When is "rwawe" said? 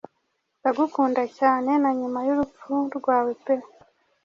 2.97-3.31